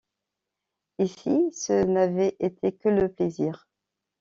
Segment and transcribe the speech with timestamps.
[0.97, 3.67] Et si ce n’avait été que le plaisir!